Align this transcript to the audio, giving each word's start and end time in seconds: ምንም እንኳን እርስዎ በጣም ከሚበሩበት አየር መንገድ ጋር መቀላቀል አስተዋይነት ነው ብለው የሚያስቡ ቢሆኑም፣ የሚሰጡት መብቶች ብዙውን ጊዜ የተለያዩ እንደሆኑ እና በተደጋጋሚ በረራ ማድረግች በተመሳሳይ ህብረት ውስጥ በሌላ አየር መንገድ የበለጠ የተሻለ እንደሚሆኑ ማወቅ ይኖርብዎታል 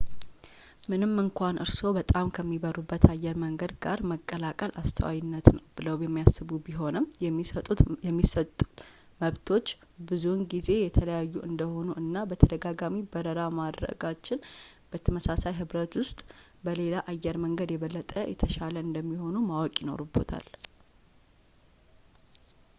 ምንም 0.91 1.11
እንኳን 1.23 1.59
እርስዎ 1.63 1.89
በጣም 1.97 2.31
ከሚበሩበት 2.35 3.03
አየር 3.13 3.35
መንገድ 3.43 3.71
ጋር 3.85 3.99
መቀላቀል 4.11 4.71
አስተዋይነት 4.81 5.47
ነው 5.57 5.63
ብለው 5.77 5.97
የሚያስቡ 6.05 6.49
ቢሆኑም፣ 6.67 7.05
የሚሰጡት 8.07 8.63
መብቶች 9.23 9.67
ብዙውን 10.11 10.41
ጊዜ 10.53 10.69
የተለያዩ 10.85 11.35
እንደሆኑ 11.49 11.87
እና 12.03 12.15
በተደጋጋሚ 12.31 12.97
በረራ 13.15 13.41
ማድረግች 13.61 14.25
በተመሳሳይ 14.93 15.55
ህብረት 15.61 15.95
ውስጥ 16.01 16.19
በሌላ 16.67 16.95
አየር 17.13 17.37
መንገድ 17.45 17.71
የበለጠ 17.75 18.11
የተሻለ 18.33 18.75
እንደሚሆኑ 18.87 19.35
ማወቅ 19.51 19.73
ይኖርብዎታል 19.85 20.47